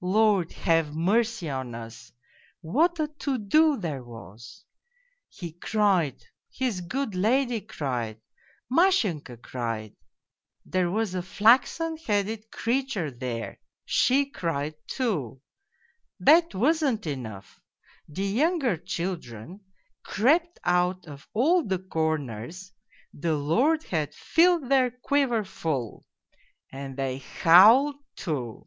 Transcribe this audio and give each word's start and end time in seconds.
Lord, 0.00 0.52
have 0.52 0.94
mercy 0.96 1.50
on 1.50 1.74
us, 1.74 2.12
what 2.62 2.92
a 2.98 3.08
POLZUNKOV 3.08 3.18
217 3.18 3.44
to 3.44 3.50
do 3.50 3.76
there 3.78 4.02
was! 4.02 4.64
He 5.28 5.52
cried, 5.52 6.24
his 6.50 6.80
good 6.80 7.14
lady 7.14 7.60
cried, 7.60 8.18
Mashenka 8.70 9.36
cried... 9.42 9.94
there 10.64 10.90
was 10.90 11.14
a 11.14 11.20
flaxen 11.20 11.98
headed 11.98 12.50
creature 12.50 13.10
there, 13.10 13.60
she 13.84 14.24
cried 14.24 14.76
too.... 14.86 15.42
That 16.18 16.54
wasn't 16.54 17.06
enough: 17.06 17.60
the 18.08 18.24
younger 18.24 18.78
children 18.78 19.60
crept 20.02 20.58
out 20.64 21.06
of 21.06 21.28
all 21.34 21.66
the 21.66 21.78
corners 21.80 22.72
(the 23.12 23.34
Lord 23.36 23.82
had 23.82 24.14
filled 24.14 24.70
their 24.70 24.90
quiver 24.90 25.44
full) 25.44 26.06
and 26.72 26.96
they 26.96 27.18
howled 27.18 27.96
too 28.16 28.66